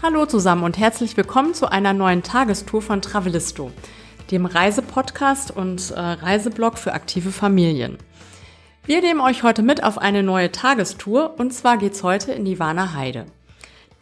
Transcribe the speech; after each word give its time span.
Hallo 0.00 0.26
zusammen 0.26 0.62
und 0.62 0.78
herzlich 0.78 1.16
willkommen 1.16 1.54
zu 1.54 1.72
einer 1.72 1.92
neuen 1.92 2.22
Tagestour 2.22 2.82
von 2.82 3.02
Travelisto, 3.02 3.72
dem 4.30 4.46
Reisepodcast 4.46 5.50
und 5.50 5.90
äh, 5.90 5.98
Reiseblog 5.98 6.78
für 6.78 6.92
aktive 6.92 7.32
Familien. 7.32 7.98
Wir 8.84 9.00
nehmen 9.00 9.20
euch 9.20 9.42
heute 9.42 9.62
mit 9.62 9.82
auf 9.82 9.98
eine 9.98 10.22
neue 10.22 10.52
Tagestour 10.52 11.34
und 11.38 11.52
zwar 11.52 11.78
geht's 11.78 12.04
heute 12.04 12.30
in 12.30 12.44
die 12.44 12.60
Warner 12.60 12.94
Heide. 12.94 13.26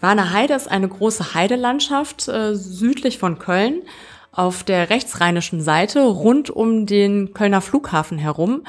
Warner 0.03 0.35
Heide 0.35 0.53
ist 0.53 0.71
eine 0.71 0.87
große 0.87 1.33
Heidelandschaft 1.33 2.29
äh, 2.29 2.55
südlich 2.55 3.17
von 3.17 3.39
Köln 3.39 3.81
auf 4.33 4.65
der 4.65 4.91
rechtsrheinischen 4.91 5.63
Seite 5.63 6.03
rund 6.03 6.51
um 6.51 6.85
den 6.85 7.33
Kölner 7.33 7.63
Flughafen 7.63 8.19
herum 8.19 8.65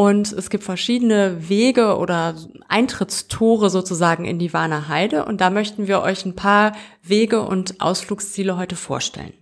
und 0.00 0.32
es 0.32 0.48
gibt 0.48 0.64
verschiedene 0.64 1.50
Wege 1.50 1.98
oder 1.98 2.34
Eintrittstore 2.68 3.68
sozusagen 3.68 4.24
in 4.24 4.38
die 4.38 4.54
Warner 4.54 4.88
Heide. 4.88 5.26
Und 5.26 5.42
da 5.42 5.50
möchten 5.50 5.88
wir 5.88 6.00
euch 6.00 6.24
ein 6.24 6.34
paar 6.34 6.72
Wege 7.02 7.42
und 7.42 7.82
Ausflugsziele 7.82 8.56
heute 8.56 8.76
vorstellen. 8.76 9.34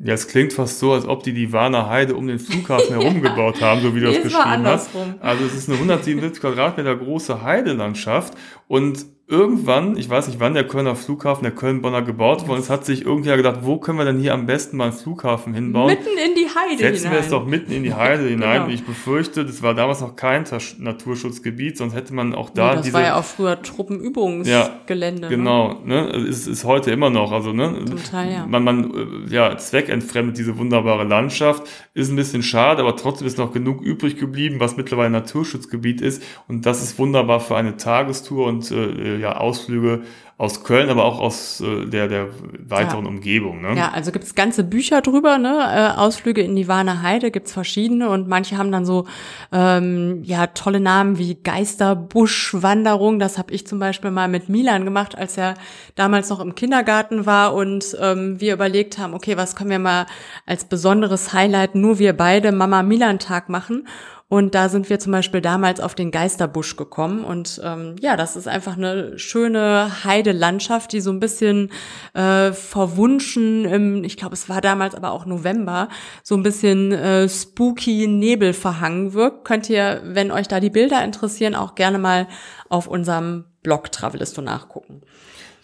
Ja, 0.00 0.14
es 0.14 0.26
klingt 0.26 0.52
fast 0.52 0.80
so, 0.80 0.94
als 0.94 1.06
ob 1.06 1.22
die 1.22 1.32
die 1.32 1.52
Warner 1.52 1.88
Heide 1.88 2.16
um 2.16 2.26
den 2.26 2.40
Flughafen 2.40 2.88
herum 3.00 3.22
gebaut 3.22 3.60
haben, 3.60 3.82
so 3.82 3.94
wie 3.94 4.00
du 4.00 4.06
das 4.06 4.20
beschrieben 4.20 4.66
hast. 4.66 4.90
Also 5.20 5.44
es 5.44 5.54
ist 5.54 5.68
eine 5.68 5.76
177 5.76 6.40
Quadratmeter 6.40 6.96
große 6.96 7.42
Heidelandschaft 7.42 8.34
und 8.66 9.06
irgendwann, 9.26 9.96
ich 9.96 10.10
weiß 10.10 10.28
nicht, 10.28 10.38
wann 10.38 10.52
der 10.52 10.66
Kölner 10.66 10.96
Flughafen, 10.96 11.44
der 11.44 11.52
Köln-Bonner 11.52 12.02
gebaut 12.02 12.46
worden 12.46 12.60
ist, 12.60 12.68
hat 12.68 12.84
sich 12.84 13.06
irgendwer 13.06 13.38
gedacht, 13.38 13.60
wo 13.62 13.78
können 13.78 13.96
wir 13.96 14.04
denn 14.04 14.18
hier 14.18 14.34
am 14.34 14.44
besten 14.44 14.76
mal 14.76 14.84
einen 14.84 14.92
Flughafen 14.92 15.54
hinbauen? 15.54 15.86
Mitten 15.86 16.18
in 16.18 16.34
die 16.34 16.46
Heide 16.46 16.78
Setzen 16.78 17.04
hinein. 17.04 17.12
wir 17.12 17.20
es 17.20 17.28
doch 17.30 17.46
mitten 17.46 17.72
in 17.72 17.84
die 17.84 17.94
Heide 17.94 18.24
hinein. 18.28 18.52
genau. 18.52 18.64
Und 18.66 18.70
ich 18.70 18.84
befürchte, 18.84 19.46
das 19.46 19.62
war 19.62 19.74
damals 19.74 20.02
noch 20.02 20.14
kein 20.14 20.44
Naturschutzgebiet, 20.78 21.78
sonst 21.78 21.94
hätte 21.94 22.12
man 22.12 22.34
auch 22.34 22.50
da 22.50 22.68
ja, 22.68 22.74
das 22.74 22.82
diese... 22.82 22.92
Das 22.92 23.02
war 23.02 23.08
ja 23.08 23.18
auch 23.18 23.24
früher 23.24 23.62
Truppenübungsgelände. 23.62 25.22
Ja, 25.22 25.28
genau, 25.28 25.80
ne? 25.84 26.12
ne? 26.12 26.28
Ist, 26.28 26.46
ist 26.46 26.64
heute 26.64 26.90
immer 26.90 27.08
noch, 27.08 27.32
also, 27.32 27.52
ne? 27.52 27.82
Zum 27.86 28.02
Teil, 28.02 28.30
ja. 28.30 28.46
Man, 28.46 28.62
man, 28.62 29.26
ja, 29.30 29.56
zweckentfremdet 29.56 30.36
diese 30.36 30.58
wunderbare 30.58 31.04
Landschaft. 31.04 31.66
Ist 31.94 32.10
ein 32.10 32.16
bisschen 32.16 32.42
schade, 32.42 32.82
aber 32.82 32.96
trotzdem 32.96 33.26
ist 33.26 33.38
noch 33.38 33.52
genug 33.52 33.80
übrig 33.80 34.18
geblieben, 34.18 34.60
was 34.60 34.76
mittlerweile 34.76 35.10
Naturschutzgebiet 35.10 36.02
ist. 36.02 36.22
Und 36.46 36.66
das 36.66 36.82
ist 36.82 36.98
wunderbar 36.98 37.40
für 37.40 37.56
eine 37.56 37.76
Tagestour 37.76 38.46
und, 38.46 38.70
äh, 38.70 39.13
ja, 39.18 39.36
Ausflüge 39.36 40.02
aus 40.36 40.64
Köln, 40.64 40.90
aber 40.90 41.04
auch 41.04 41.20
aus 41.20 41.60
äh, 41.60 41.86
der, 41.86 42.08
der 42.08 42.28
weiteren 42.58 43.04
ja. 43.04 43.10
Umgebung. 43.10 43.62
Ne? 43.62 43.74
Ja, 43.76 43.92
also 43.92 44.10
gibt's 44.10 44.34
ganze 44.34 44.64
Bücher 44.64 45.00
drüber, 45.00 45.38
ne? 45.38 45.60
Äh, 45.94 45.98
Ausflüge 45.98 46.42
in 46.42 46.56
die 46.56 46.66
Warner 46.66 47.02
Heide 47.02 47.30
gibt's 47.30 47.52
verschiedene 47.52 48.10
und 48.10 48.26
manche 48.26 48.58
haben 48.58 48.72
dann 48.72 48.84
so 48.84 49.06
ähm, 49.52 50.22
ja 50.24 50.48
tolle 50.48 50.80
Namen 50.80 51.18
wie 51.18 51.36
Geisterbuschwanderung. 51.36 53.20
Das 53.20 53.38
habe 53.38 53.52
ich 53.52 53.64
zum 53.64 53.78
Beispiel 53.78 54.10
mal 54.10 54.26
mit 54.26 54.48
Milan 54.48 54.84
gemacht, 54.84 55.16
als 55.16 55.38
er 55.38 55.54
damals 55.94 56.30
noch 56.30 56.40
im 56.40 56.56
Kindergarten 56.56 57.26
war 57.26 57.54
und 57.54 57.96
ähm, 58.00 58.40
wir 58.40 58.54
überlegt 58.54 58.98
haben, 58.98 59.14
okay, 59.14 59.36
was 59.36 59.54
können 59.54 59.70
wir 59.70 59.78
mal 59.78 60.06
als 60.46 60.64
besonderes 60.64 61.32
Highlight 61.32 61.76
nur 61.76 62.00
wir 62.00 62.12
beide 62.12 62.50
Mama 62.50 62.82
Milan 62.82 63.20
Tag 63.20 63.48
machen. 63.48 63.86
Und 64.34 64.56
da 64.56 64.68
sind 64.68 64.90
wir 64.90 64.98
zum 64.98 65.12
Beispiel 65.12 65.40
damals 65.40 65.78
auf 65.78 65.94
den 65.94 66.10
Geisterbusch 66.10 66.74
gekommen. 66.74 67.22
Und 67.22 67.60
ähm, 67.62 67.94
ja, 68.00 68.16
das 68.16 68.34
ist 68.34 68.48
einfach 68.48 68.76
eine 68.76 69.16
schöne 69.16 70.02
Heidelandschaft, 70.02 70.90
die 70.90 71.00
so 71.00 71.12
ein 71.12 71.20
bisschen 71.20 71.70
äh, 72.14 72.50
verwunschen 72.50 73.64
im, 73.64 74.02
ich 74.02 74.16
glaube, 74.16 74.34
es 74.34 74.48
war 74.48 74.60
damals 74.60 74.96
aber 74.96 75.12
auch 75.12 75.24
November, 75.24 75.88
so 76.24 76.34
ein 76.34 76.42
bisschen 76.42 76.90
äh, 76.90 77.28
spooky 77.28 78.08
Nebel 78.08 78.54
verhangen 78.54 79.12
wirkt. 79.12 79.44
Könnt 79.44 79.70
ihr, 79.70 80.02
wenn 80.04 80.32
euch 80.32 80.48
da 80.48 80.58
die 80.58 80.68
Bilder 80.68 81.04
interessieren, 81.04 81.54
auch 81.54 81.76
gerne 81.76 81.98
mal 81.98 82.26
auf 82.68 82.88
unserem 82.88 83.44
Blog 83.62 83.92
Travelisto 83.92 84.42
nachgucken. 84.42 85.02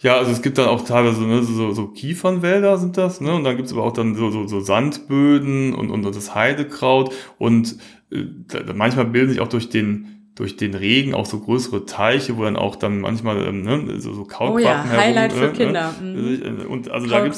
Ja, 0.01 0.17
also 0.17 0.31
es 0.31 0.41
gibt 0.41 0.57
dann 0.57 0.67
auch 0.67 0.83
teilweise 0.83 1.21
ne, 1.21 1.43
so, 1.43 1.73
so 1.73 1.87
Kiefernwälder 1.87 2.77
sind 2.77 2.97
das, 2.97 3.21
ne? 3.21 3.33
Und 3.35 3.43
dann 3.43 3.55
gibt's 3.55 3.71
aber 3.71 3.83
auch 3.83 3.93
dann 3.93 4.15
so, 4.15 4.31
so, 4.31 4.47
so 4.47 4.59
Sandböden 4.59 5.73
und, 5.73 5.91
und 5.91 6.03
das 6.03 6.33
Heidekraut. 6.33 7.13
Und 7.37 7.77
äh, 8.11 8.25
manchmal 8.73 9.05
bilden 9.05 9.29
sich 9.29 9.41
auch 9.41 9.47
durch 9.47 9.69
den 9.69 10.17
durch 10.35 10.55
den 10.55 10.73
Regen 10.73 11.13
auch 11.13 11.25
so 11.25 11.39
größere 11.39 11.85
Teiche, 11.85 12.37
wo 12.37 12.43
dann 12.45 12.55
auch 12.55 12.77
dann 12.77 13.01
manchmal 13.01 13.45
ähm, 13.45 13.63
ne, 13.63 13.99
so, 13.99 14.13
so 14.13 14.23
Kaulquappen 14.23 14.55
Oh 14.55 14.59
ja, 14.59 14.83
herum, 14.85 14.97
Highlight 14.97 15.33
für 15.33 15.47
äh, 15.47 15.51
Kinder. 15.51 15.93
Mhm. 16.01 16.65
Und 16.67 16.89
also 16.89 17.07
da 17.07 17.23
gibt's 17.23 17.37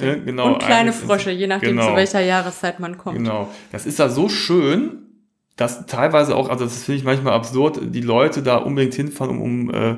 äh, 0.00 0.20
genau, 0.24 0.54
und 0.54 0.58
kleine 0.58 0.92
Frösche, 0.92 1.30
je 1.30 1.46
nachdem 1.46 1.76
genau, 1.76 1.90
zu 1.90 1.96
welcher 1.96 2.20
Jahreszeit 2.20 2.80
man 2.80 2.98
kommt. 2.98 3.16
Genau, 3.16 3.48
das 3.70 3.86
ist 3.86 4.00
da 4.00 4.08
so 4.08 4.28
schön, 4.28 5.04
dass 5.56 5.86
teilweise 5.86 6.34
auch, 6.34 6.48
also 6.48 6.64
das 6.64 6.82
finde 6.82 6.98
ich 6.98 7.04
manchmal 7.04 7.34
absurd, 7.34 7.80
die 7.82 8.00
Leute 8.00 8.42
da 8.42 8.56
unbedingt 8.56 8.94
hinfahren, 8.94 9.38
um, 9.38 9.68
um 9.68 9.70
äh, 9.72 9.96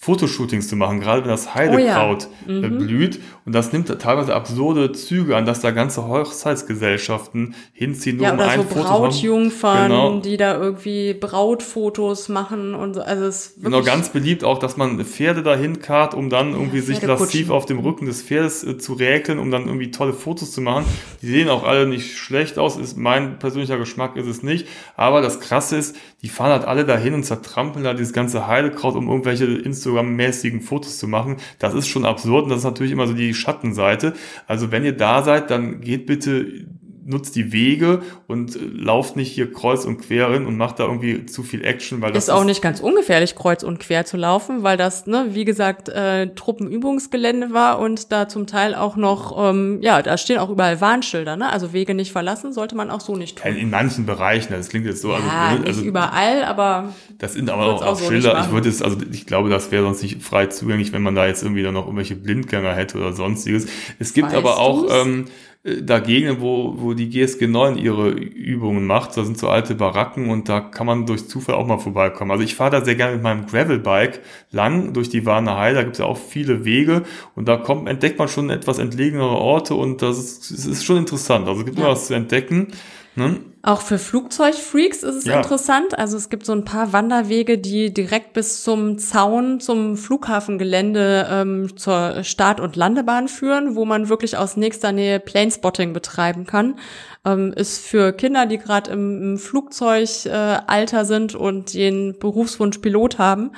Fotoshootings 0.00 0.68
zu 0.68 0.76
machen, 0.76 1.00
gerade 1.00 1.22
wenn 1.22 1.28
das 1.28 1.56
Heidekraut 1.56 2.28
oh 2.46 2.50
ja. 2.50 2.58
Äh, 2.58 2.70
mhm. 2.70 2.78
blüht. 2.78 3.20
Und 3.44 3.52
das 3.52 3.72
nimmt 3.72 3.88
teilweise 3.98 4.32
absurde 4.32 4.92
Züge 4.92 5.36
an, 5.36 5.44
dass 5.44 5.60
da 5.60 5.72
ganze 5.72 6.06
Hochzeitsgesellschaften 6.06 7.56
hinziehen, 7.72 8.18
nur 8.18 8.26
ja, 8.26 8.34
um 8.34 8.40
ein 8.40 8.60
so 8.60 8.62
Foto 8.62 8.84
Brautjungfern, 8.84 9.90
genau. 9.90 10.20
die 10.20 10.36
da 10.36 10.54
irgendwie 10.54 11.14
Brautfotos 11.14 12.28
machen 12.28 12.74
und 12.74 12.94
so. 12.94 13.00
Also 13.00 13.24
es 13.24 13.46
ist 13.46 13.64
genau, 13.64 13.82
ganz 13.82 14.10
beliebt 14.10 14.44
auch, 14.44 14.58
dass 14.58 14.76
man 14.76 15.04
Pferde 15.04 15.42
dahin 15.42 15.80
karrt, 15.80 16.14
um 16.14 16.30
dann 16.30 16.52
irgendwie 16.52 16.78
ja, 16.78 16.84
sich 16.84 17.02
lassiv 17.02 17.50
auf 17.50 17.66
dem 17.66 17.80
Rücken 17.80 18.06
des 18.06 18.22
Pferdes 18.22 18.62
äh, 18.62 18.78
zu 18.78 18.92
räkeln, 18.92 19.40
um 19.40 19.50
dann 19.50 19.66
irgendwie 19.66 19.90
tolle 19.90 20.12
Fotos 20.12 20.52
zu 20.52 20.60
machen. 20.60 20.84
Die 21.22 21.26
sehen 21.26 21.48
auch 21.48 21.64
alle 21.64 21.88
nicht 21.88 22.16
schlecht 22.16 22.56
aus, 22.56 22.76
ist 22.76 22.96
mein 22.96 23.40
persönlicher 23.40 23.78
Geschmack 23.78 24.14
ist 24.14 24.28
es 24.28 24.44
nicht. 24.44 24.68
Aber 24.96 25.22
das 25.22 25.40
Krasse 25.40 25.76
ist, 25.76 25.96
die 26.22 26.28
fahren 26.28 26.52
halt 26.52 26.66
alle 26.66 26.84
dahin 26.84 27.14
und 27.14 27.24
zertrampeln 27.24 27.84
da 27.84 27.94
dieses 27.94 28.12
ganze 28.12 28.46
Heidekraut, 28.46 28.94
um 28.94 29.08
irgendwelche 29.08 29.46
Instagram 29.46 29.87
Instagram-mäßigen 29.88 30.60
Fotos 30.60 30.98
zu 30.98 31.08
machen. 31.08 31.36
Das 31.58 31.74
ist 31.74 31.88
schon 31.88 32.04
absurd 32.04 32.44
und 32.44 32.50
das 32.50 32.58
ist 32.58 32.64
natürlich 32.64 32.92
immer 32.92 33.06
so 33.06 33.14
die 33.14 33.34
Schattenseite. 33.34 34.14
Also 34.46 34.70
wenn 34.70 34.84
ihr 34.84 34.96
da 34.96 35.22
seid, 35.22 35.50
dann 35.50 35.80
geht 35.80 36.06
bitte 36.06 36.66
nutzt 37.08 37.34
die 37.36 37.52
Wege 37.52 38.02
und 38.26 38.54
äh, 38.54 38.58
lauft 38.60 39.16
nicht 39.16 39.32
hier 39.32 39.50
kreuz 39.50 39.84
und 39.84 39.98
quer 39.98 40.30
hin 40.30 40.46
und 40.46 40.56
macht 40.56 40.78
da 40.78 40.84
irgendwie 40.84 41.26
zu 41.26 41.42
viel 41.42 41.64
Action, 41.64 42.00
weil 42.02 42.12
das 42.12 42.24
ist 42.24 42.30
auch 42.30 42.44
nicht 42.44 42.62
ganz 42.62 42.80
ungefährlich 42.80 43.34
kreuz 43.34 43.62
und 43.62 43.80
quer 43.80 44.04
zu 44.04 44.16
laufen, 44.16 44.62
weil 44.62 44.76
das, 44.76 45.06
ne, 45.06 45.28
wie 45.30 45.44
gesagt, 45.44 45.88
äh, 45.88 46.28
Truppenübungsgelände 46.34 47.52
war 47.52 47.78
und 47.78 48.12
da 48.12 48.28
zum 48.28 48.46
Teil 48.46 48.74
auch 48.74 48.96
noch, 48.96 49.50
ähm, 49.50 49.78
ja, 49.80 50.02
da 50.02 50.18
stehen 50.18 50.38
auch 50.38 50.50
überall 50.50 50.80
Warnschilder, 50.80 51.36
ne? 51.36 51.50
Also 51.50 51.72
Wege 51.72 51.94
nicht 51.94 52.12
verlassen 52.12 52.52
sollte 52.52 52.76
man 52.76 52.90
auch 52.90 53.00
so 53.00 53.16
nicht 53.16 53.38
tun. 53.38 53.56
In 53.56 53.70
manchen 53.70 54.04
Bereichen, 54.04 54.52
das 54.52 54.68
klingt 54.68 54.86
jetzt 54.86 55.00
so, 55.00 55.12
also, 55.12 55.26
ja, 55.26 55.48
also, 55.48 55.64
also 55.64 55.80
nicht 55.80 55.88
überall, 55.88 56.44
aber 56.44 56.92
das 57.18 57.32
sind 57.32 57.48
aber 57.48 57.66
auch, 57.66 57.82
auch 57.82 57.98
so 57.98 58.08
Schilder. 58.08 58.38
Ich 58.44 58.52
würde 58.52 58.68
es, 58.68 58.82
also 58.82 58.98
ich 59.10 59.26
glaube, 59.26 59.48
das 59.48 59.70
wäre 59.70 59.82
sonst 59.82 60.02
nicht 60.02 60.22
frei 60.22 60.46
zugänglich, 60.46 60.92
wenn 60.92 61.02
man 61.02 61.14
da 61.14 61.26
jetzt 61.26 61.42
irgendwie 61.42 61.62
dann 61.62 61.74
noch 61.74 61.86
irgendwelche 61.86 62.16
Blindgänger 62.16 62.74
hätte 62.74 62.98
oder 62.98 63.12
sonstiges. 63.14 63.66
Es 63.98 64.12
gibt 64.12 64.28
weißt 64.28 64.36
aber 64.36 64.58
auch 64.58 64.86
ähm, 64.90 65.26
äh, 65.64 65.82
dagegen, 65.82 66.40
wo, 66.40 66.74
wo 66.76 66.94
die 66.94 67.08
GSG 67.08 67.46
9 67.46 67.76
ihre 67.78 68.10
Übungen 68.10 68.86
macht. 68.86 69.16
Da 69.16 69.24
sind 69.24 69.38
so 69.38 69.48
alte 69.48 69.74
Baracken 69.74 70.30
und 70.30 70.48
da 70.48 70.60
kann 70.60 70.86
man 70.86 71.06
durch 71.06 71.28
Zufall 71.28 71.54
auch 71.54 71.66
mal 71.66 71.78
vorbeikommen. 71.78 72.30
Also 72.30 72.44
ich 72.44 72.54
fahre 72.54 72.70
da 72.70 72.84
sehr 72.84 72.94
gerne 72.94 73.14
mit 73.14 73.22
meinem 73.22 73.46
Gravelbike 73.46 74.20
lang 74.50 74.92
durch 74.92 75.08
die 75.08 75.26
Warner 75.26 75.56
Heide. 75.56 75.76
Da 75.76 75.82
gibt 75.82 75.94
es 75.94 76.00
ja 76.00 76.06
auch 76.06 76.18
viele 76.18 76.64
Wege 76.64 77.02
und 77.34 77.48
da 77.48 77.56
kommt, 77.56 77.88
entdeckt 77.88 78.18
man 78.18 78.28
schon 78.28 78.50
etwas 78.50 78.78
entlegenere 78.78 79.36
Orte 79.36 79.74
und 79.74 80.02
das 80.02 80.18
ist, 80.18 80.50
das 80.50 80.66
ist 80.66 80.84
schon 80.84 80.98
interessant. 80.98 81.48
Also 81.48 81.60
es 81.60 81.66
gibt 81.66 81.78
ja. 81.78 81.84
immer 81.84 81.92
was 81.92 82.06
zu 82.06 82.14
entdecken. 82.14 82.68
Ne? 83.18 83.40
Auch 83.62 83.80
für 83.80 83.98
Flugzeugfreaks 83.98 85.02
ist 85.02 85.16
es 85.16 85.24
ja. 85.24 85.38
interessant. 85.38 85.98
Also 85.98 86.16
es 86.16 86.28
gibt 86.28 86.46
so 86.46 86.52
ein 86.52 86.64
paar 86.64 86.92
Wanderwege, 86.92 87.58
die 87.58 87.92
direkt 87.92 88.32
bis 88.32 88.62
zum 88.62 88.96
Zaun, 88.98 89.58
zum 89.58 89.96
Flughafengelände 89.96 91.26
ähm, 91.28 91.76
zur 91.76 92.22
Start- 92.22 92.60
und 92.60 92.76
Landebahn 92.76 93.26
führen, 93.26 93.74
wo 93.74 93.84
man 93.84 94.08
wirklich 94.08 94.36
aus 94.36 94.56
nächster 94.56 94.92
Nähe 94.92 95.18
Planespotting 95.18 95.92
betreiben 95.92 96.46
kann. 96.46 96.78
Ähm, 97.24 97.52
ist 97.52 97.84
für 97.84 98.12
Kinder, 98.12 98.46
die 98.46 98.58
gerade 98.58 98.92
im, 98.92 99.32
im 99.32 99.38
Flugzeugalter 99.38 101.00
äh, 101.00 101.04
sind 101.04 101.34
und 101.34 101.74
den 101.74 102.16
Berufswunsch 102.20 102.78
Pilot 102.78 103.18
haben, 103.18 103.50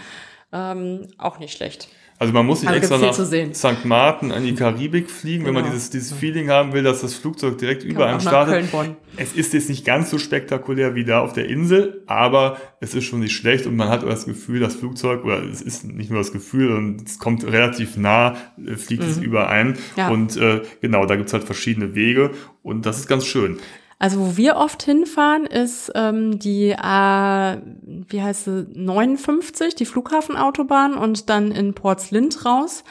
ähm, 0.52 1.06
auch 1.18 1.38
nicht 1.38 1.56
schlecht. 1.56 1.88
Also 2.20 2.34
man 2.34 2.44
muss 2.44 2.62
nicht 2.62 2.70
extra 2.70 2.98
nach 2.98 3.14
St. 3.14 3.84
Martin 3.86 4.30
an 4.30 4.44
die 4.44 4.54
Karibik 4.54 5.10
fliegen, 5.10 5.38
genau. 5.38 5.46
wenn 5.46 5.54
man 5.54 5.62
genau. 5.62 5.74
dieses, 5.74 5.88
dieses 5.88 6.12
Feeling 6.12 6.50
haben 6.50 6.74
will, 6.74 6.82
dass 6.82 7.00
das 7.00 7.14
Flugzeug 7.14 7.56
direkt 7.56 7.80
Kann 7.80 7.90
über 7.92 8.06
einem 8.08 8.20
startet. 8.20 8.68
Es 9.16 9.32
ist 9.32 9.54
jetzt 9.54 9.70
nicht 9.70 9.86
ganz 9.86 10.10
so 10.10 10.18
spektakulär 10.18 10.94
wie 10.94 11.04
da 11.04 11.20
auf 11.20 11.32
der 11.32 11.48
Insel, 11.48 12.02
aber 12.06 12.58
es 12.80 12.94
ist 12.94 13.04
schon 13.04 13.20
nicht 13.20 13.34
schlecht 13.34 13.64
und 13.64 13.74
man 13.74 13.88
hat 13.88 14.02
das 14.02 14.26
Gefühl, 14.26 14.60
das 14.60 14.74
Flugzeug, 14.74 15.24
oder 15.24 15.42
es 15.42 15.62
ist 15.62 15.86
nicht 15.86 16.10
nur 16.10 16.20
das 16.20 16.30
Gefühl, 16.30 16.68
sondern 16.68 17.06
es 17.06 17.18
kommt 17.18 17.42
relativ 17.42 17.96
nah, 17.96 18.36
äh, 18.62 18.76
fliegt 18.76 19.02
mhm. 19.02 19.08
es 19.08 19.16
überein. 19.16 19.78
Ja. 19.96 20.10
Und 20.10 20.36
äh, 20.36 20.60
genau, 20.82 21.06
da 21.06 21.16
gibt's 21.16 21.32
halt 21.32 21.44
verschiedene 21.44 21.94
Wege 21.94 22.32
und 22.62 22.84
das 22.84 22.98
ist 22.98 23.06
ganz 23.06 23.24
schön. 23.24 23.58
Also 24.00 24.18
wo 24.18 24.36
wir 24.38 24.56
oft 24.56 24.82
hinfahren, 24.82 25.44
ist 25.44 25.92
ähm, 25.94 26.38
die 26.38 26.74
A, 26.74 27.58
wie 27.82 28.22
heißt 28.22 28.46
sie, 28.46 28.66
59, 28.72 29.74
die 29.74 29.84
Flughafenautobahn 29.84 30.94
und 30.94 31.28
dann 31.28 31.52
in 31.52 31.74
Portslind 31.74 32.46
raus. 32.46 32.82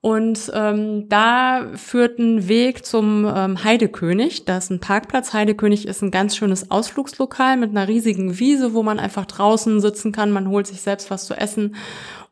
Und 0.00 0.52
ähm, 0.54 1.08
da 1.08 1.66
führt 1.74 2.20
ein 2.20 2.46
Weg 2.46 2.86
zum 2.86 3.26
ähm, 3.26 3.64
Heidekönig. 3.64 4.44
Da 4.44 4.58
ist 4.58 4.70
ein 4.70 4.78
Parkplatz. 4.78 5.32
Heidekönig 5.32 5.88
ist 5.88 6.00
ein 6.00 6.12
ganz 6.12 6.36
schönes 6.36 6.70
Ausflugslokal 6.70 7.56
mit 7.56 7.70
einer 7.70 7.88
riesigen 7.88 8.38
Wiese, 8.38 8.72
wo 8.72 8.84
man 8.84 9.00
einfach 9.00 9.26
draußen 9.26 9.80
sitzen 9.80 10.12
kann. 10.12 10.30
Man 10.30 10.48
holt 10.48 10.68
sich 10.68 10.80
selbst 10.80 11.10
was 11.10 11.26
zu 11.26 11.34
essen 11.34 11.74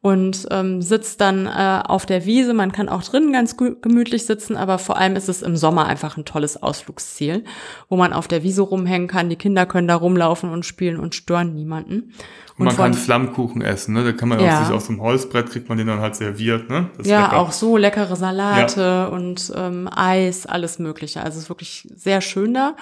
und 0.05 0.47
ähm, 0.51 0.83
sitzt 0.83 1.23
dann 1.23 1.47
äh, 1.47 1.81
auf 1.83 2.05
der 2.05 2.27
Wiese. 2.27 2.53
Man 2.53 2.73
kann 2.73 2.91
auch 2.91 3.03
drinnen 3.03 3.33
ganz 3.33 3.57
gemütlich 3.57 4.27
sitzen, 4.27 4.55
aber 4.55 4.79
vor 4.79 4.99
allem 4.99 5.17
ist 5.17 5.31
es 5.31 5.41
im 5.41 5.57
Sommer 5.57 5.87
einfach 5.87 6.19
ein 6.19 6.27
tolles 6.27 6.63
Ausflugsziel, 6.63 7.43
wo 7.89 7.97
man 7.97 8.13
auf 8.13 8.29
der 8.29 8.43
Wiese 8.43 8.61
rumhängen 8.61 9.09
kann. 9.09 9.31
Die 9.31 9.37
Kinder 9.37 9.65
können 9.65 9.89
da 9.89 9.95
rumlaufen 9.95 10.51
und 10.51 10.67
spielen 10.67 11.01
und 11.01 11.15
stören 11.15 11.55
niemanden. 11.55 12.13
Und 12.59 12.67
man 12.67 12.75
von, 12.75 12.85
kann 12.85 12.93
Flammkuchen 12.93 13.63
essen, 13.63 13.95
ne? 13.95 14.05
Da 14.05 14.13
kann 14.13 14.29
man 14.29 14.41
ja. 14.41 14.59
auch 14.59 14.67
sich 14.67 14.75
aus 14.75 14.89
dem 14.89 15.01
Holzbrett 15.01 15.49
kriegt 15.49 15.71
man 15.71 15.79
den 15.79 15.87
dann 15.87 16.01
halt 16.01 16.17
serviert, 16.17 16.69
ne? 16.69 16.91
ja, 17.03 17.23
lecker. 17.23 17.39
auch 17.39 17.53
so 17.53 17.79
leckere 17.79 18.15
Salate 18.15 18.81
ja. 18.83 19.07
und 19.07 19.55
ähm, 19.57 19.89
Eis, 19.91 20.45
alles 20.45 20.79
Mögliche. 20.79 21.23
Also 21.23 21.39
es 21.39 21.45
ist 21.45 21.49
wirklich 21.49 21.89
sehr 21.97 22.21
schön 22.21 22.53
da 22.53 22.77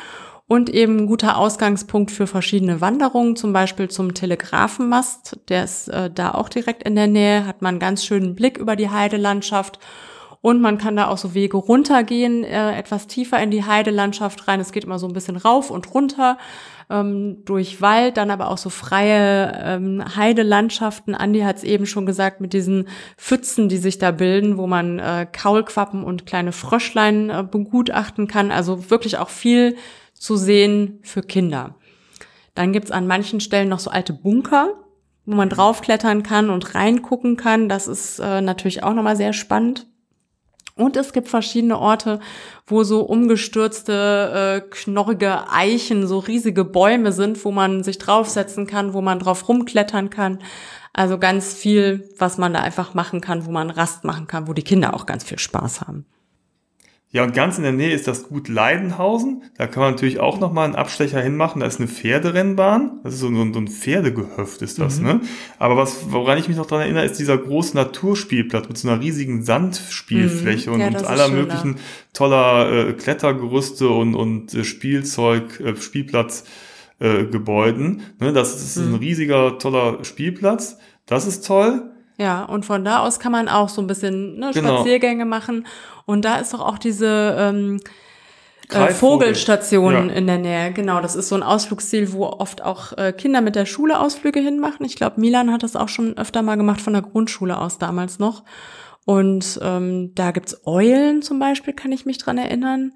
und 0.53 0.69
eben 0.69 0.99
ein 0.99 1.07
guter 1.07 1.39
Ausgangspunkt 1.39 2.11
für 2.11 2.27
verschiedene 2.27 2.83
Wanderungen, 2.83 3.37
zum 3.37 3.55
Beispiel 3.55 3.89
zum 3.89 4.13
Telegrafenmast. 4.13 5.39
Der 5.49 5.65
ist 5.65 5.89
äh, 5.89 6.11
da 6.11 6.33
auch 6.33 6.51
direkt 6.51 6.83
in 6.83 6.95
der 6.95 7.07
Nähe, 7.07 7.47
hat 7.47 7.63
man 7.63 7.71
einen 7.71 7.79
ganz 7.79 8.05
schönen 8.05 8.35
Blick 8.35 8.59
über 8.59 8.77
die 8.77 8.91
Heidelandschaft. 8.91 9.79
Und 10.43 10.61
man 10.61 10.77
kann 10.77 10.95
da 10.95 11.07
auch 11.07 11.17
so 11.17 11.33
Wege 11.33 11.57
runtergehen, 11.57 12.45
äh, 12.45 12.77
etwas 12.77 13.07
tiefer 13.07 13.43
in 13.43 13.51
die 13.51 13.65
Heidelandschaft 13.65 14.47
rein. 14.47 14.61
Es 14.61 14.73
geht 14.73 14.85
immer 14.85 14.99
so 14.99 15.07
ein 15.07 15.15
bisschen 15.15 15.39
rauf 15.39 15.71
und 15.71 15.95
runter 15.95 16.37
ähm, 16.91 17.39
durch 17.47 17.81
Wald, 17.81 18.19
dann 18.19 18.31
aber 18.31 18.51
auch 18.51 18.59
so 18.59 18.69
freie 18.69 19.59
ähm, 19.65 20.05
Heidelandschaften. 20.17 21.15
Andi 21.15 21.41
hat 21.41 21.57
es 21.57 21.65
eben 21.65 21.87
schon 21.87 22.05
gesagt, 22.05 22.43
mit 22.43 22.53
diesen 22.53 22.89
Pfützen, 23.17 23.71
die 23.71 23.79
sich 23.79 23.97
da 23.97 24.11
bilden, 24.11 24.59
wo 24.59 24.67
man 24.67 24.99
äh, 24.99 25.27
Kaulquappen 25.33 26.05
und 26.05 26.27
kleine 26.27 26.53
Fröschlein 26.53 27.31
äh, 27.31 27.43
begutachten 27.43 28.29
kann. 28.29 28.51
Also 28.51 28.91
wirklich 28.91 29.17
auch 29.17 29.31
viel 29.31 29.77
zu 30.23 30.37
sehen 30.37 31.01
für 31.03 31.23
Kinder. 31.23 31.75
Dann 32.55 32.73
gibt's 32.73 32.93
an 32.93 33.09
manchen 33.09 33.41
Stellen 33.41 33.69
noch 33.69 33.81
so 33.81 33.91
alte 33.91 34.13
Bunker, 34.13 34.75
wo 35.27 35.35
man 35.35 35.49
draufklettern 35.49 36.23
kann 36.23 36.49
und 36.49 36.77
reingucken 36.77 37.37
kann. 37.37 37.69
Das 37.69 37.89
ist 37.89 38.21
äh, 38.21 38.41
natürlich 38.41 38.85
auch 38.85 38.95
nochmal 38.95 39.17
sehr 39.17 39.33
spannend. 39.33 39.89
Und 40.77 40.97
es 40.97 41.13
gibt 41.13 41.29
verschiedene 41.29 41.77
Orte, 41.77 42.21
wo 42.69 42.85
so 42.85 43.01
umgestürzte, 43.01 44.63
äh, 44.63 44.69
knorrige 44.71 45.51
Eichen, 45.51 46.07
so 46.07 46.21
riesige 46.21 46.65
Bäume 46.65 47.11
sind, 47.11 47.45
wo 47.45 47.51
man 47.51 47.83
sich 47.83 47.99
draufsetzen 47.99 48.69
kann, 48.69 48.95
wo 48.95 49.01
man 49.01 49.19
drauf 49.19 49.49
rumklettern 49.49 50.09
kann. 50.09 50.39
Also 50.93 51.19
ganz 51.19 51.53
viel, 51.53 52.09
was 52.17 52.39
man 52.39 52.53
da 52.53 52.61
einfach 52.61 52.95
machen 52.95 53.21
kann, 53.21 53.45
wo 53.45 53.51
man 53.51 53.71
Rast 53.71 54.05
machen 54.05 54.29
kann, 54.29 54.47
wo 54.47 54.53
die 54.53 54.63
Kinder 54.63 54.95
auch 54.95 55.05
ganz 55.05 55.25
viel 55.25 55.41
Spaß 55.41 55.81
haben. 55.81 56.07
Ja, 57.15 57.25
und 57.25 57.35
ganz 57.35 57.59
in 57.59 57.63
der 57.63 57.73
Nähe 57.73 57.93
ist 57.93 58.09
das 58.09 58.23
Gut 58.23 58.49
Leidenhausen. 58.49 59.43
Da 59.59 59.67
kann 59.67 59.83
man 59.83 59.93
natürlich 59.93 60.19
auch 60.19 60.41
nochmal 60.41 60.65
einen 60.65 60.77
Abstecher 60.77 61.21
hinmachen. 61.21 61.61
Da 61.61 61.67
ist 61.67 61.79
eine 61.79 61.87
Pferderennbahn. 61.89 63.01
Das 63.05 63.13
ist 63.13 63.21
so, 63.21 63.29
ein, 63.29 63.53
so 63.53 63.61
ein 63.61 63.69
Pferdegehöft 63.69 64.63
ist 64.63 64.79
das, 64.79 64.99
mhm. 64.99 65.07
ne? 65.07 65.21
Aber 65.59 65.77
was, 65.77 66.11
woran 66.11 66.39
ich 66.39 66.49
mich 66.49 66.57
noch 66.57 66.65
dran 66.65 66.81
erinnere, 66.81 67.05
ist 67.05 67.19
dieser 67.19 67.37
große 67.37 67.77
Naturspielplatz 67.77 68.67
mit 68.67 68.79
so 68.79 68.89
einer 68.89 69.03
riesigen 69.03 69.43
Sandspielfläche 69.45 70.71
mhm. 70.71 70.81
ja, 70.81 70.87
und, 70.87 71.05
aller 71.05 71.27
schön, 71.27 71.35
möglichen 71.35 71.77
toller 72.15 72.89
äh, 72.89 72.93
Klettergerüste 72.95 73.91
und, 73.91 74.15
und 74.15 74.55
äh, 74.55 74.65
Spielzeug, 74.65 75.61
äh, 75.61 75.77
Spielplatz, 75.77 76.45
äh, 76.99 77.25
Gebäuden. 77.27 78.05
Ne? 78.21 78.33
Das 78.33 78.55
ist 78.55 78.79
mhm. 78.79 78.95
ein 78.95 79.01
riesiger, 79.01 79.59
toller 79.59 80.03
Spielplatz. 80.03 80.79
Das 81.05 81.27
ist 81.27 81.47
toll. 81.47 81.91
Ja, 82.19 82.45
und 82.45 82.67
von 82.67 82.85
da 82.85 83.01
aus 83.01 83.19
kann 83.19 83.33
man 83.33 83.49
auch 83.49 83.69
so 83.69 83.81
ein 83.81 83.87
bisschen 83.87 84.39
ne, 84.39 84.51
genau. 84.53 84.77
Spaziergänge 84.77 85.25
machen. 85.25 85.67
Und 86.05 86.25
da 86.25 86.37
ist 86.37 86.53
doch 86.53 86.61
auch 86.61 86.79
diese 86.79 87.37
ähm, 87.39 87.81
äh, 88.69 88.93
Vogelstation 88.93 90.09
ja. 90.09 90.15
in 90.15 90.27
der 90.27 90.39
Nähe. 90.39 90.73
Genau, 90.73 91.01
das 91.01 91.17
ist 91.17 91.29
so 91.29 91.35
ein 91.35 91.43
Ausflugsziel, 91.43 92.13
wo 92.13 92.27
oft 92.27 92.63
auch 92.63 92.97
äh, 92.97 93.13
Kinder 93.13 93.41
mit 93.41 93.57
der 93.57 93.67
Schule 93.67 93.99
Ausflüge 93.99 94.41
hinmachen. 94.41 94.85
Ich 94.87 94.97
glaube, 94.97 95.21
Milan 95.21 95.53
hat 95.53 95.63
das 95.63 95.77
auch 95.77 95.89
schon 95.89 96.17
öfter 96.17 96.43
mal 96.43 96.57
gemacht 96.57 96.81
von 96.81 96.93
der 96.93 97.03
Grundschule 97.03 97.59
aus 97.59 97.79
damals 97.79 98.19
noch. 98.19 98.45
Und 99.05 99.59
ähm, 99.63 100.13
da 100.15 100.31
gibt's 100.31 100.61
Eulen 100.65 101.23
zum 101.23 101.39
Beispiel, 101.39 101.75
kann 101.75 101.93
ich 101.93 102.07
mich 102.07 102.19
dran 102.19 102.39
erinnern. 102.39 102.93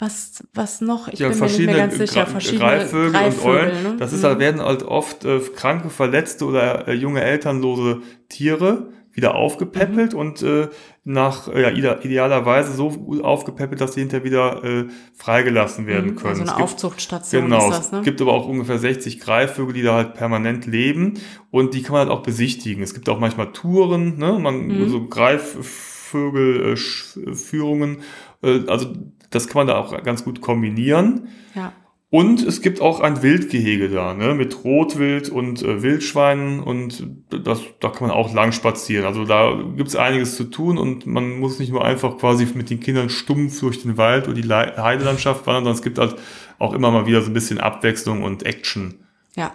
Was, 0.00 0.42
was 0.54 0.80
noch? 0.80 1.08
Ich 1.08 1.18
ja, 1.18 1.28
bin 1.28 1.38
mir 1.38 1.44
nicht 1.44 1.60
mehr 1.60 1.76
ganz 1.76 1.98
sicher. 1.98 2.26
Verschiedene 2.26 2.60
Greifvögel, 2.60 3.12
Greifvögel 3.12 3.38
und 3.38 3.44
Eulen. 3.44 3.82
Ne? 3.82 3.96
Das 3.98 4.14
ist 4.14 4.24
halt, 4.24 4.38
werden 4.38 4.62
halt 4.62 4.82
oft 4.82 5.26
äh, 5.26 5.40
kranke, 5.40 5.90
verletzte 5.90 6.46
oder 6.46 6.88
äh, 6.88 6.94
junge 6.94 7.20
elternlose 7.20 8.00
Tiere 8.30 8.88
wieder 9.12 9.34
aufgepäppelt 9.34 10.14
mhm. 10.14 10.18
und 10.18 10.42
äh, 10.42 10.68
nach 11.04 11.52
ja, 11.52 11.70
idealerweise 11.70 12.72
so 12.72 13.20
aufgepäppelt, 13.22 13.78
dass 13.80 13.94
sie 13.94 14.00
hinterher 14.00 14.24
wieder 14.24 14.64
äh, 14.64 14.86
freigelassen 15.14 15.86
werden 15.86 16.12
mhm, 16.12 16.16
können. 16.16 16.30
Also 16.30 16.42
eine 16.42 16.52
gibt, 16.52 16.62
Aufzuchtstation 16.62 17.44
genau, 17.44 17.70
ist 17.70 17.78
das, 17.78 17.92
ne? 17.92 17.98
Es 17.98 18.04
gibt 18.04 18.22
aber 18.22 18.32
auch 18.32 18.46
ungefähr 18.46 18.78
60 18.78 19.20
Greifvögel, 19.20 19.74
die 19.74 19.82
da 19.82 19.94
halt 19.94 20.14
permanent 20.14 20.66
leben 20.66 21.14
und 21.50 21.74
die 21.74 21.82
kann 21.82 21.92
man 21.92 22.08
halt 22.08 22.10
auch 22.10 22.22
besichtigen. 22.22 22.82
Es 22.82 22.94
gibt 22.94 23.06
auch 23.08 23.18
manchmal 23.18 23.52
Touren, 23.52 24.16
ne? 24.16 24.38
man, 24.38 24.68
mhm. 24.68 24.88
so 24.88 25.06
Greifvögelführungen, 25.06 27.98
äh, 28.42 28.56
äh, 28.56 28.66
also 28.68 28.94
das 29.30 29.48
kann 29.48 29.60
man 29.60 29.66
da 29.68 29.78
auch 29.78 30.02
ganz 30.02 30.24
gut 30.24 30.40
kombinieren. 30.40 31.28
Ja. 31.54 31.72
Und 32.12 32.42
es 32.42 32.60
gibt 32.60 32.80
auch 32.80 32.98
ein 32.98 33.22
Wildgehege 33.22 33.88
da, 33.88 34.14
ne, 34.14 34.34
mit 34.34 34.64
Rotwild 34.64 35.28
und 35.28 35.62
äh, 35.62 35.80
Wildschweinen 35.80 36.58
und 36.58 37.06
das, 37.30 37.60
da 37.78 37.88
kann 37.88 38.08
man 38.08 38.16
auch 38.16 38.34
lang 38.34 38.50
spazieren. 38.50 39.06
Also 39.06 39.24
da 39.24 39.56
gibt's 39.76 39.94
einiges 39.94 40.34
zu 40.34 40.44
tun 40.44 40.76
und 40.76 41.06
man 41.06 41.38
muss 41.38 41.60
nicht 41.60 41.70
nur 41.70 41.84
einfach 41.84 42.18
quasi 42.18 42.48
mit 42.52 42.68
den 42.68 42.80
Kindern 42.80 43.10
stumpf 43.10 43.60
durch 43.60 43.82
den 43.82 43.96
Wald 43.96 44.26
oder 44.26 44.34
die 44.40 44.48
Heidelandschaft 44.48 45.46
wandern, 45.46 45.62
sondern 45.62 45.76
es 45.76 45.82
gibt 45.82 45.98
halt 46.00 46.16
auch 46.58 46.72
immer 46.72 46.90
mal 46.90 47.06
wieder 47.06 47.22
so 47.22 47.30
ein 47.30 47.34
bisschen 47.34 47.60
Abwechslung 47.60 48.24
und 48.24 48.44
Action. 48.44 49.06
Ja. 49.36 49.52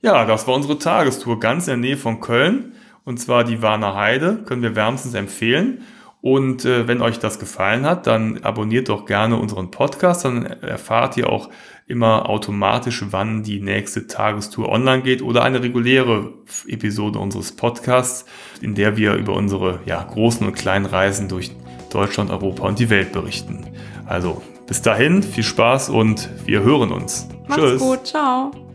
Ja, 0.00 0.24
das 0.24 0.46
war 0.46 0.54
unsere 0.54 0.78
Tagestour 0.78 1.38
ganz 1.38 1.68
in 1.68 1.82
der 1.82 1.90
Nähe 1.90 1.96
von 1.98 2.20
Köln 2.20 2.72
und 3.04 3.18
zwar 3.18 3.44
die 3.44 3.60
Warner 3.60 3.94
Heide, 3.94 4.42
können 4.46 4.62
wir 4.62 4.74
wärmstens 4.74 5.12
empfehlen. 5.12 5.82
Und 6.20 6.64
äh, 6.64 6.88
wenn 6.88 7.00
euch 7.00 7.20
das 7.20 7.38
gefallen 7.38 7.86
hat, 7.86 8.06
dann 8.06 8.38
abonniert 8.42 8.88
doch 8.88 9.06
gerne 9.06 9.36
unseren 9.36 9.70
Podcast, 9.70 10.24
dann 10.24 10.44
erfahrt 10.44 11.16
ihr 11.16 11.30
auch 11.30 11.48
immer 11.86 12.28
automatisch, 12.28 13.04
wann 13.10 13.42
die 13.42 13.60
nächste 13.60 14.06
Tagestour 14.06 14.68
online 14.68 15.02
geht 15.02 15.22
oder 15.22 15.42
eine 15.42 15.62
reguläre 15.62 16.34
Episode 16.66 17.18
unseres 17.18 17.52
Podcasts, 17.52 18.26
in 18.60 18.74
der 18.74 18.96
wir 18.96 19.14
über 19.14 19.34
unsere 19.34 19.80
ja, 19.86 20.02
großen 20.02 20.46
und 20.46 20.54
kleinen 20.54 20.86
Reisen 20.86 21.28
durch 21.28 21.52
Deutschland, 21.90 22.30
Europa 22.30 22.66
und 22.66 22.78
die 22.78 22.90
Welt 22.90 23.12
berichten. 23.12 23.66
Also 24.06 24.42
bis 24.66 24.82
dahin, 24.82 25.22
viel 25.22 25.44
Spaß 25.44 25.88
und 25.88 26.28
wir 26.44 26.62
hören 26.62 26.92
uns. 26.92 27.28
Macht's 27.46 27.62
Tschüss. 27.62 27.80
gut, 27.80 28.06
ciao. 28.06 28.67